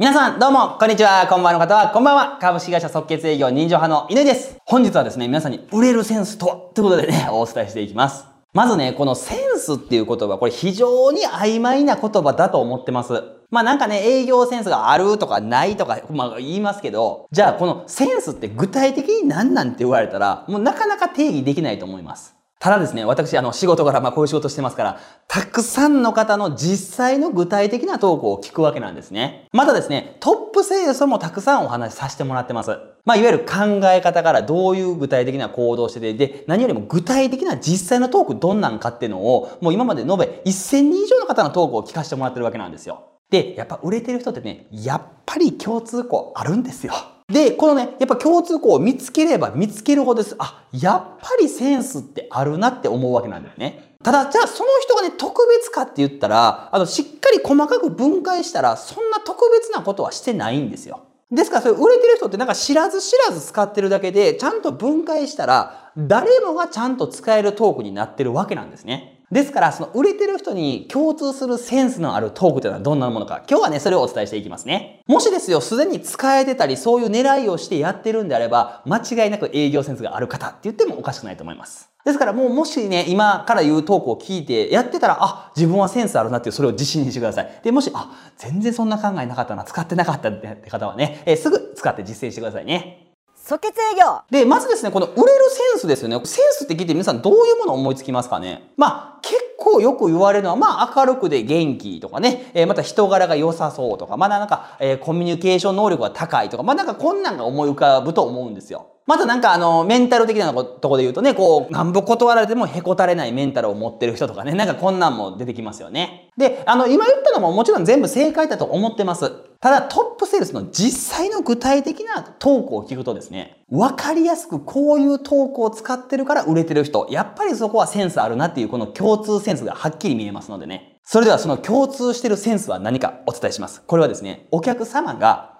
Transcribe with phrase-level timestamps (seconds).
[0.00, 1.26] 皆さん、どうも、こんにちは。
[1.28, 2.38] こんばんの方は、こんばんは。
[2.40, 4.56] 株式会社即決営業人情派の犬です。
[4.64, 6.56] 本日はですね、皆さんに売れるセンスとは？
[6.72, 8.24] ということでね、 お伝えしていきます。
[8.54, 13.22] まずね、このセンスっていう言葉、これ非常に曖昧な言葉だと思ってます。
[13.50, 22.39] まあなんかね、営業センスがあるとかないとか、まあ言いますけど、じゃあこのセンスって具体的に何なんて言われたら、もうなかなか定義できないと思います。
[22.60, 29.48] ただですね、私、あの、仕事柄、まあ、こういう仕事してますから、たくさんの方の実際の具体的なトークを聞くわけなんですね。
[29.50, 32.78] またですね、トップセールスもたくさんお話しさせてもらってます。
[33.06, 43.04] まあ、いわゆる考え方からどういう具体的な行動をしてて、で、何よりも具体的な実際のトークどんなんかっていうのを、もう今まで延べ1000人以上の方のトークを聞かせてもらってるわけなんですよ。
[43.30, 46.92] で、やっぱ売れてる人ってね、やっぱり共通項あるんですよ。
[47.30, 50.36] で、このね、やっぱ共通項を見つければ見つけるほどです。
[50.38, 53.94] あ、やっぱりセンスってあるなって思うわけなんだよね。
[54.02, 61.02] ただ、じゃあその人がね、特別かって言ったら、あの、しっかり細かく分解したら、そんな特別なことはしてないんですよ。
[61.30, 69.19] ですから、それ売れてる人ってなんか知らず知らず使ってるだけで、ちゃんと分解したら、誰もがちゃんと使えるトークになってるわけなんですね。
[69.30, 75.02] ですから、その売れてる人に共通するセンスのあるトークというのはどんなものか、今日はね、それをお伝えしていきますね。
[75.06, 81.90] もしですよ、すでに使えてたり、そういう狙いをしてやってるんであれば、間違いなく営業センスがある方って言ってもおかしくないと思います。
[82.04, 87.60] ですからもうもしね、今から言うトークを聞いてやってたら、あ、自分はセンスあるなっていうそれを自信にしてください。
[87.62, 93.09] で、もし、あ、全然そんな考えなかったな、使ってなかったって方はね、えー、すぐ使って実践してくださいね。
[93.50, 94.20] 即決営業。
[94.30, 96.20] で、まずですね、この売れるセンスですよね。
[96.24, 98.70] センスって聞いて皆さんどういうものを思いつきますかね？
[98.76, 108.86] まあ、結構よく言われるのは、まあ、明るくで元気とかね、えー、また人柄が良さそうとか、まだなんか、えー、コミュニケーション能力が高いとか、まあ、なんかこんなんが思い浮かぶと思うんですよ。
[109.10, 116.30] またなんかあの、メンタル的なとこで言うとね、こう、なんぼ断られてもへこたれないメンタルを持ってる人とかね、なんかこんなんも出てきますよね。
[116.36, 119.32] で、あの、今言ったのももちろん全部正解だと思ってます。
[119.60, 131.00] ただトップセールスの実際の具体的なトークを聞くとですね、わかりやすくこういうトークを使ってるから売れてる人、やっぱりそこはセンスあるなっていうこの共通センスがはっきり見えますのでね。
[131.02, 133.82] それではその共通してるセンスは何かお伝えします。
[133.82, 135.58] これはですね、お客様が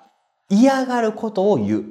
[0.48, 1.82] 嫌がることを言うっ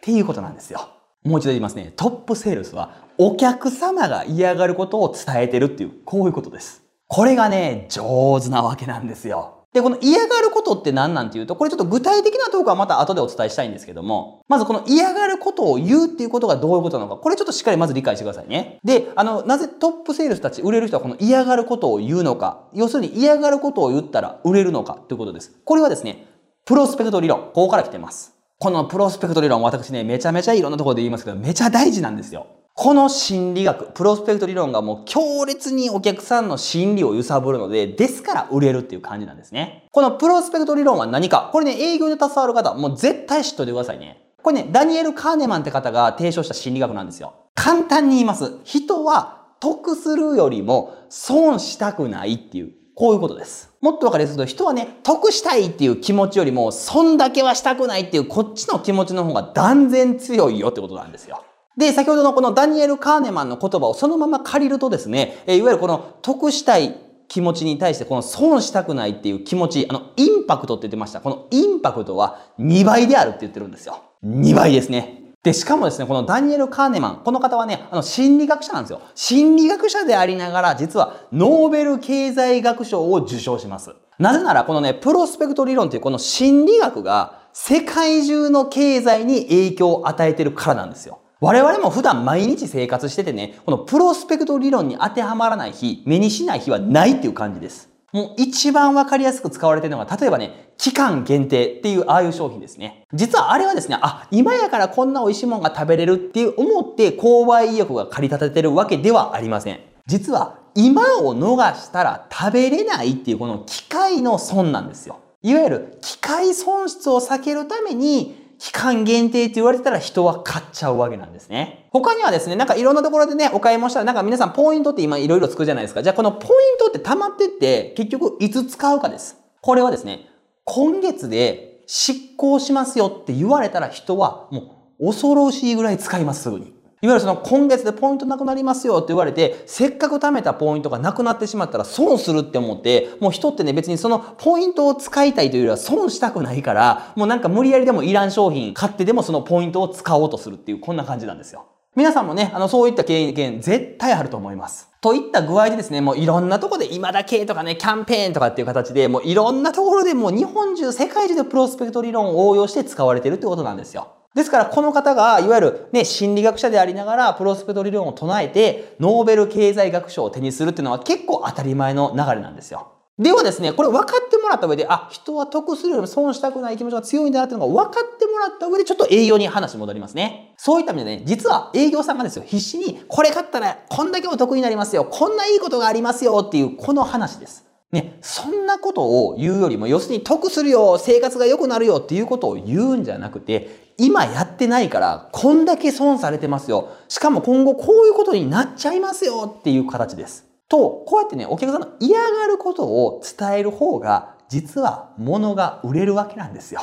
[0.00, 0.88] ていうことなんですよ。
[1.24, 1.92] もう一度言いますね。
[1.96, 6.82] トップセールスはお客様が嫌がることを伝えてるっていう、こういうことです。
[7.06, 9.62] これがね、上手なわけなんですよ。
[9.72, 18.78] で、この嫌がることって何なんていうと、これちょっと具体的なトークはまた後でお伝えしたいんですけども、まずこの嫌がることを言うっていうことがどういうことなのか、これちょっとしっかりまず理解してくださいね。
[18.84, 25.52] で、あの、なぜトップセールスたち、売れる人はこの嫌がることを言うのか、要するに嫌がることを言ったら売れるのかということです。
[25.64, 26.26] これはですね、
[26.66, 28.36] プロスペクト理論、ここから来てます。
[28.62, 32.46] このプロスペクト理論、私ね、めちゃめちゃいろんなところで言いますけど、めちゃ大事なんですよ。
[32.74, 39.88] この心理学、プロスペクト理論がもう強烈にお客さんの心理を揺さぶるので、ですから売れるっていう感じなんですね。
[39.90, 44.28] このプロスペクト理論は何かこれね、営業で携わる方、もう絶対知っといてくださいね。
[44.40, 47.34] これね、ダニエル・カーネマンって方が提唱した心理学なんですよ。
[47.56, 48.60] 簡単に言います。
[48.62, 53.72] 人は得するよりも損したくないっていうこういうことです。
[53.80, 61.42] もっとわかりやすいと、人はね、得したいっていう気持ちよりも、損だけはしたくないっていうこっちの気持ちの方が断然強いよってことなんですよ。
[61.76, 66.96] で、先ほどのこのダニエル・カーネマンの言葉をそのまま借りるとですね、いわゆるこの得したい
[67.28, 71.22] 気持ちに対してこの損したくないっていう気持ち、あの、インパクトって言ってました。
[71.22, 74.02] このインパクトは2倍であるって言ってるんですよ。
[74.22, 75.21] 2倍ですね。
[75.42, 79.00] で、しかもですね、このダニエル・カーネマン、この方はね、あの、心理学者なんですよ。
[79.16, 83.90] 心理学者でありながら、実は、ノーベル経済学賞を受賞します。
[84.20, 91.18] なぜなら、このね、プロスペクト理論というこの心理学が、世界中の経済に影響を与えてるからなんですよ。
[91.40, 97.91] 我々も普段毎日生活しててね、このプロスペクト理論に当てはまらない日、目にしない日はないっていう感じです。
[98.12, 103.04] もう一番わかりやすく使われているのが、例えばね、期間限定っていうああいう商品ですね。
[103.14, 109.80] 実はあれはですね、あ、今やからこんな美味しいものが食べれるっていう思って購買意欲が駆り立ててるわけではありません。
[110.06, 115.20] 実は今を逃したら食べれないっていうこの機械の損なんですよ。
[115.42, 121.88] いわゆる機械損失を避けるために期間限定って言われたら人は買っちゃうわけなんですね。
[121.90, 126.00] 他にはですね、なんかいろんなところでね、お買い物したら、なんか皆さんポイントって今いろいろつくじゃないですか。
[126.00, 129.36] じゃあこのポイントって溜まってって、結局いつ使うかです。
[129.62, 130.28] これはですね、
[130.62, 136.72] 今月で執行しますよって言われたら人はもう恐ろしいぐらい使います、すぐに。
[137.04, 151.66] いわゆるその今月でポイントなくなりますよって言われて、せっかく貯めたポイントがなくなってしまったら損するって思って、もう人ってね別にそのポイントを使いたいというよりは損したくないから、もうなんか無理やりでもいらん商品買ってでもそのポイントを使おうとするっていうこんな感じなんですよ。
[151.96, 154.88] 皆さんもね、あの、そういった経験絶対あると思います。
[155.00, 164.08] といった具合でですね、もういろんなとこで今だけとかね、キャンペーンとかっていう形で、もういろんなところでもう日本中、世界中でプロスペクト理論を応用して使われてるってことなんですよ。
[164.34, 172.92] ですから、この方が、いわゆるね、心理学者でありながら、プロスペクト理論を唱えて、ノーベル経済学賞を手にするっていうのは結構当たり前の流れなんですよ。
[173.18, 180.54] ではですね、これ分かってもらった上で、あ、人は得するよりも損したくない気持ちが強いんだなっていうのが分かってもらった上で、ちょっと営業に話戻りますね。
[180.56, 187.66] そういった意味でね、実は営業さんがですよ、必死に、これ買ったらこんだけお得になりますよ、こんないいことがありますよっていう、この話です。
[187.92, 196.88] ね、そんなことを言うよりも、要するに得するよ、生活が良くなるよっていうことを言うんじゃなくて、今やってないから、こんだけ損されてますよ。
[197.08, 200.46] しかも今後こういうことになっちゃいますよっていう形です。
[200.70, 206.80] と、こうやってね、お客さんの嫌がることを伝える方が、実は物が売れるわけなんですよ。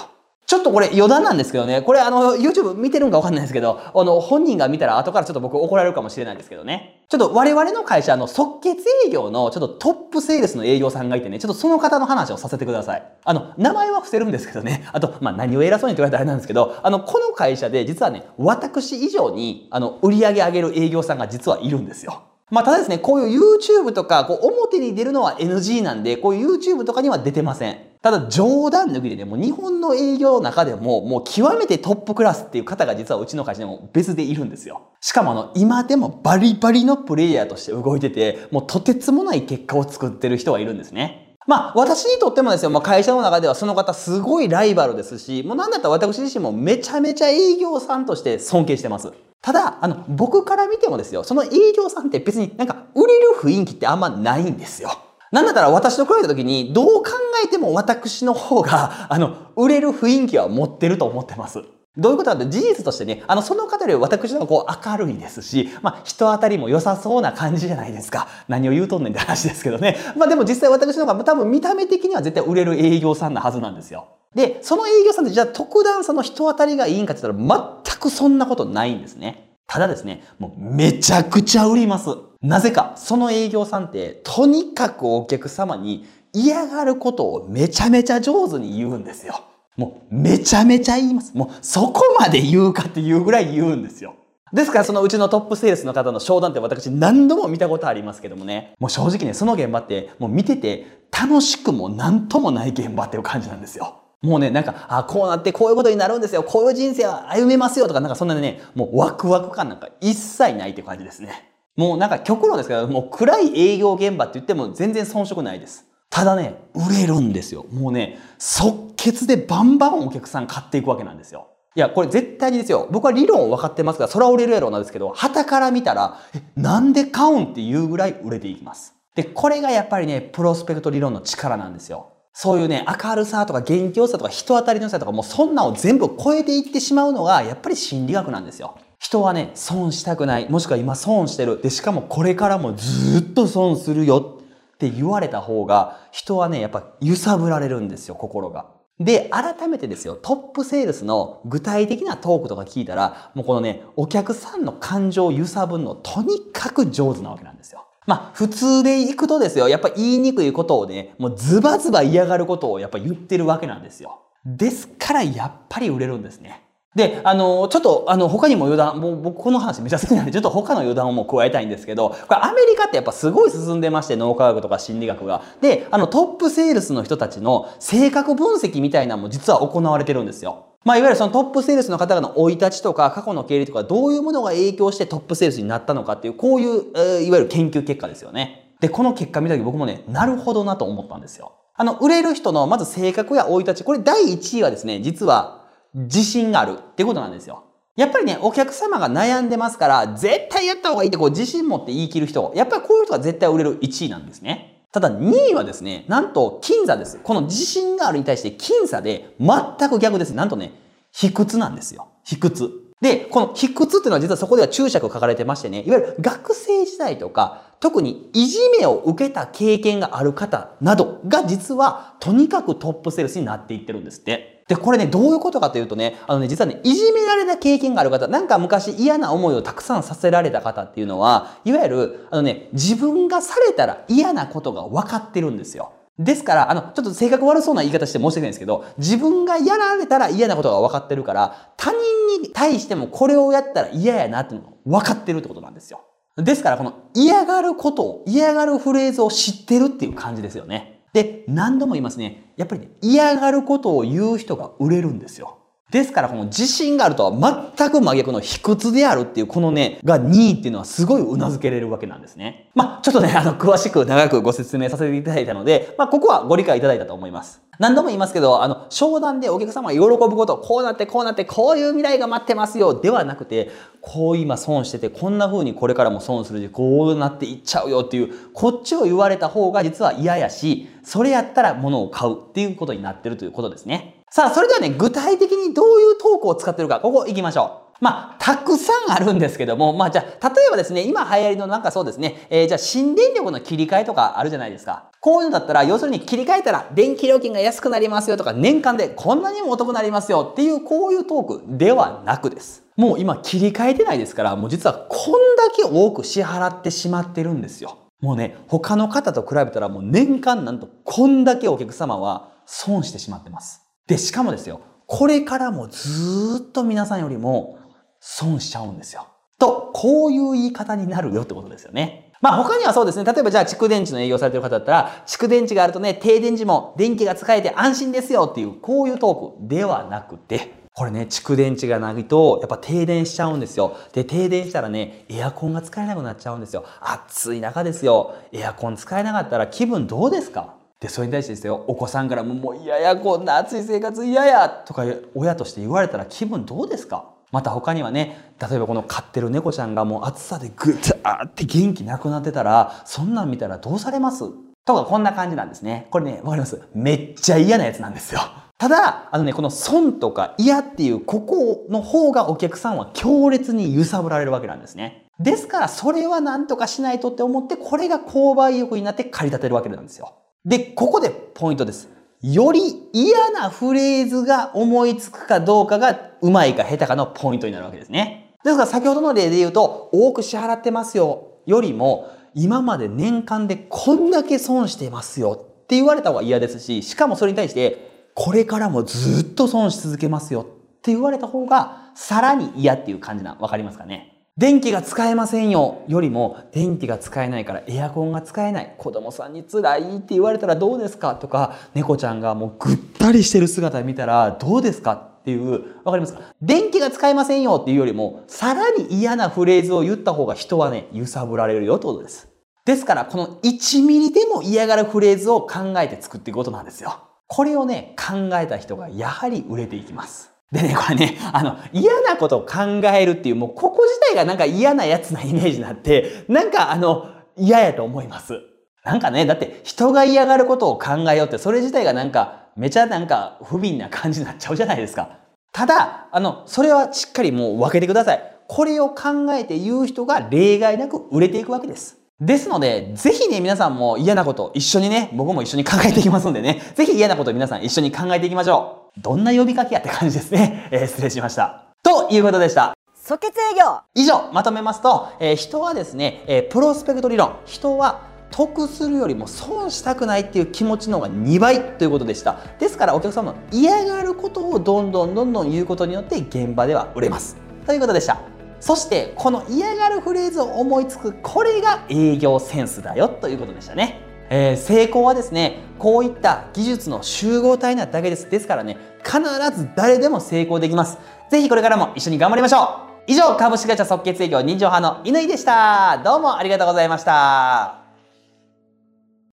[0.49, 7.03] ちょっとこれ余談なんですけどね、これあの、YouTube 見てるんかわかんないですけど、あの、本人が見たら後からちょっと僕怒られるかもしれないですけどね。
[7.07, 13.03] ちょっと我々の会社の即決営業のちょっとトップセールスの営業さんがいてね、ちょっとその方の話をさせてください。
[13.25, 22.23] あの、名前は伏せるんですけどね、 あと、まあ、何を偉そうにって言われたらあれなんですけど、あの、この会社で実はね、私以上に、あの、売り上げ上げる営業さんが実はいるんですよ。
[22.49, 27.88] まあ、ただですね、こういう YouTube とか、こう、表に出るのは NG なんで、こういう YouTube とかには出てません。
[28.01, 34.83] ただ、冗談抜きでね、もう日本の営業の中でも、もう極めてトップクラスっていう方が実はうちの会社にも別でいるんですよ。
[35.01, 41.35] しかもあの、今でもバリバリのプレイヤーとして動いてて、もうとてつもない結果を作ってる人がいるんですね。
[41.45, 49.11] まあ、私にとってもですよ、まあ、会社の中ではその方すごいライバルですし、もうなんだったら私自身もめちゃめちゃ営業さんとして尊敬してます。
[49.41, 54.91] ただ、あの、僕から見てもですよ、その営業さんって別になんか売れる雰囲気ってあんまないんですよ。
[55.31, 57.11] なんだったら私と比べた時に、どう考
[57.43, 61.61] えても私の方が、 あの、売れる雰囲気は持ってると思ってます。
[61.97, 68.27] どういうことかって事実としてね、あの、その方より私の方がこう明るいですし、まあ、人当たりも良さそうな感じじゃないですか。
[68.47, 69.97] 何を言うとんねんって話ですけどね。
[70.15, 74.07] まあでも実際私の方が多分見た目的には絶対売れる営業さんなはずなんですよ。
[74.33, 79.57] で、その営業さんってじゃあ特段その人当たりがいいんかって言ったら全くそんなことないんですね。
[79.67, 82.09] ただですね、もうめちゃくちゃ売ります。
[82.41, 89.41] なぜか、その営業さんって、とにかくお客様に嫌がることをめちゃめちゃ上手に言うんですよ。
[89.75, 91.35] もうめちゃめちゃ言います。
[91.35, 94.15] もうそこまで言うかっていうぐらい言うんですよ。
[94.51, 103.95] ですからそのうちのトップセールスの方の商談って私何度も見たことありますけどもね、もう正直ね、その現場ってもう見てて楽しくも何ともない現場っていう感じなんですよ。
[104.21, 106.43] もうね、なんか、あ、こうなってこういうことになるんですよ。
[106.43, 111.48] こういう人生は歩めますよとか、なんかそんなね、もうワクワク感なんか一切ないって感じですね。
[111.79, 115.85] もうなんか極論ですけど、もう暗い営業現場って言っても全然遜色ないです。
[116.09, 117.67] ただね、売れるんですよ。
[117.71, 121.47] もうね、即決でバンバンお客さん買っていくわけなんですよ。
[121.75, 122.89] いや、これ絶対にですよ。
[122.91, 128.93] 僕は理論分かってますから、それは売れるやろうなんですけど、旗から見たら、え、なんで買うんっていうぐらい売れていきます。
[129.15, 132.07] で、これがやっぱりね、プロスペクト理論の力なんですよ。
[132.33, 138.75] そういうね、明るさとか元気良さとか人当たりの良さとか、もうそんなを全部超えていってしまうのが、やっぱり心理学なんですよ。
[138.99, 140.49] 人はね、損したくない。
[140.49, 141.61] もしくは今損してる。
[141.61, 144.39] で、しかもこれからもずっと損するよ。
[144.75, 148.67] って言われた方が、人はね、やっぱ揺さぶられるんですよ、心が。
[148.99, 157.85] で、改めてですよ、トップセールスの具体的なトークとか聞いたら、もうこのね、お客さんの感情を揺さぶるのとにかく上手なわけなんですよ。
[158.07, 164.19] まあ、普通で行くとですよ、やっぱ言いにくいことをね、もうズバズバ嫌がることをやっぱ言ってるわけなんですよ。
[164.45, 166.63] ですからやっぱり売れるんですね。
[166.95, 175.43] で、あの、ちょっと、あの、他にも余談、もう僕この話めちゃ好きなんで、ちょっと他の余談をもう加えたいんですけど、これアメリカってやっぱすごい進んでまして、脳科学とか心理学が。
[175.61, 180.65] で、あの、トップセールスの人たちの性格分析みたいなのも実は行われてるんですよ。
[180.83, 188.73] まあ、いわゆるそのトップセールスの方々の生い立ちとか過去の経歴とかどういうものが影響してトップセールスになったのかっていう、こういう、えー、いわゆる研究結果ですよね。
[188.79, 191.53] で、この結果見た時僕もね、なるほどなと思ったんですよ。
[191.75, 195.58] あの、売れる人のまず性格や生い立ち、これ第1位はですね、実は
[195.93, 197.63] 自信があるってことなんですよ。
[197.95, 204.85] やっぱりね、お客様が悩んでますから、絶対やった方がいいってこう自信持って言い切る人、やっぱりこういう人が絶対売れる1位なんですね。
[204.91, 207.19] ただ2位はですね、なんと僅差です。
[207.21, 210.33] この自信があるに対して僅差で全く逆です。
[210.33, 210.71] なんとね、
[211.11, 212.07] 卑屈なんですよ。
[212.23, 212.71] 卑屈。
[213.01, 224.58] で、この卑屈っていうのは実はそこでは注釈書かれてましてね、いわゆる学生時代とか、特にいじめを受けた経験がある方などが実はとにかくトップセールスになっていってるんですって。
[224.69, 235.91] で、これね、どういうことかというとね、あのね、実はね、いじめられた経験がある方、なんか昔嫌な思いをたくさんさせられた方っていうのは、いわゆる、あのね、自分がされたら嫌なことが分かってるんですよ。
[236.19, 241.99] ですから、あの、ちょっと性格悪そうな言い方して申し訳ないんですけど、自分がやられたら嫌なことが分かってるから、他人
[242.39, 246.01] に対してもこれをやったら嫌やなっていうの分かってるってことなんですよ。
[246.37, 250.98] ですから、この嫌がることを、嫌がるフレーズを知ってるっていう感じですよね。
[251.13, 252.53] で、何度も言いますね。
[252.57, 255.58] やっぱりね、嫌がることを言う人が売れるんですよ。
[255.91, 262.69] ですから、この自信があるとは全く真逆の卑屈であるっていう、このね、が2位っていうのはすごい頷けれるわけなんですね。
[262.75, 267.61] まあ、ちょっとね、 あの、詳しく長くご説明させていただいたので、まあ、ここはご理解いただいたと思います。
[267.79, 284.18] 何度も言いますけど、あの、商談でお客様が喜ぶこと、こうなってこうなって、こういう未来が待ってますよ、ではなくて、こう今損してて、こんな風にこれからも損するし、こうなっていっちゃうよっていう、こっちを言われた方が実は嫌やし、それやったら物を買うっていうことになってるということですね。
[284.31, 287.89] さあ、それではね、具体的にどういうトークを使ってるか、ここ行きましょう。
[287.99, 295.09] まあ、たくさんあるんですけども、まあ、じゃあ、例えばですね、今流行りのなんかそうですね、えー、じゃあ、新電力の切り替えとかあるじゃないですか。
[295.19, 302.83] こういうのだったら、要するに切り替えたら電気料金が安くなりますよとか、年間でこんなにもお得になりますよっていう、こういうトークではなくです。
[302.95, 307.97] もう今切り替えてないですから、もう実はこんだけ多く支払ってしまってるんですよ。
[308.21, 313.88] もうね、他の方と比べたらもう年間なんとこんだけお客様は損してしまってます。
[314.09, 317.79] で、しかもですよ、これからもずっと皆さんよりも
[318.19, 319.27] 損しちゃうんですよ。
[319.57, 322.33] と、こういう言い方になるよってことですよね。
[322.41, 323.25] まあ他にはそうですね。
[323.25, 333.95] 例えばじゃあ蓄電池の営業されてる方だったら、蓄電池があるとね、停電時も電気が使えて安心ですよっていう、こういうトークではなくて、これね、蓄電池がないと、やっぱ停電しちゃうんですよ。
[334.13, 336.83] で、停電したらね、エアコンが使えなくなっちゃうんですよ。
[337.01, 338.33] 暑い中ですよ。
[338.53, 340.78] エアコン使えなかったら気分どうですか？
[340.99, 347.29] で、それに対してですよ、お子さんからももう嫌や、こんな暑い生活嫌や、とか親として言われたら気分どうですか？
[347.51, 354.43] また他にはね、例えばこの飼ってる猫ちゃんがもう暑さでぐったーって元気なくなってたら、そんなん見たらどうされます？
[354.85, 356.07] とかこんな感じなんですね。
[356.11, 356.81] これね、わかります？
[356.93, 358.41] めっちゃ嫌なやつなんですよ。
[358.77, 365.25] ただ、あのね、この損とか嫌っていうここの方がお客さんは強烈に揺さぶられるわけなんですね。
[365.39, 370.33] ですから、それは何とかしないとって思って、これが購買意欲になって駆り立てるわけなんですよ。
[370.69, 372.07] で、ここでポイントです。
[372.41, 372.79] より
[373.11, 378.55] 嫌なフレーズが思いつくかどうかがうまいか下手かのポイントになるわけですね。
[378.63, 390.65] ですから先ほどの例で言うと、多く支払ってますよよりも、今まで年間でこんだけ損してますよって言われた方が嫌ですし、しかもそれに対して、これからもずっと損し続けますよっ
[391.01, 394.38] て言われた方が、さらに嫌っていう感じな、わかりますかね？
[394.59, 398.93] 電気が使えませんよよりも電気が使えないからエアコンが使えない。
[398.97, 401.35] 子供さんに辛いって言われたらどうですか？
[401.35, 406.41] とか猫ちゃんがもうぐったりしてる姿見たらどうですかっていうわかりますか？
[406.61, 412.49] 電気が使えませんよっていうよりもさらに嫌なフレーズを言った方が人はね揺さぶられるよってことです。
[412.83, 417.17] ですからこの1ミリでも嫌がるフレーズを考えて作っていくことなんですよ。
[417.47, 420.51] これをね考えた人がやはり売れていきます。
[420.71, 422.83] でね、これね、あの、嫌なことを考
[423.13, 428.61] えるっていう、もうここ自体がなんか嫌なやつなイメージになって、なんかあの、嫌やと思います。
[429.03, 435.39] なんかね、だって人が嫌がることを考えようって、それ自体がなんか、めちゃなんか不憫な感じになっちゃうじゃないですか。
[435.71, 438.55] ただ、あの、それはしっかりもう分けてください。
[438.67, 442.17] これを考えて言う人が例外なく売れていくわけです。
[442.39, 448.98] ですので、ぜひね、皆さんも嫌なこと一緒にね、僕も一緒に考えていきますんでね、ぜひ嫌なこと皆さん一緒に考えていきましょう。
[449.17, 450.87] どんな呼びかけやって感じですね。
[450.91, 451.83] えー、失礼しました。
[452.03, 452.93] ということでした。
[453.15, 462.57] 即決営業以上、まとめますと、えー、人はですね、えー、プロスペクト理論、人は得するよりも損したくないっていう気持ちの方が2倍ということでした。
[462.79, 467.57] ですからお客様の嫌がることをどんどんどんどん言うことによって現場では売れます。
[467.85, 468.39] ということでした。
[468.79, 478.49] そしてこの嫌がるフレーズを思いつくこれが営業センスだよということでしたね、えー、成功はですねこういった技術の集合体なだけです。
[478.49, 479.41] ですからね必
[479.77, 481.17] ず誰でも成功できます。
[481.49, 483.09] ぜひこれからも一緒に頑張りましょう。
[483.27, 486.19] 以上株式会社即決営業人情派の乾でした。
[486.23, 487.98] どうもありがとうございました。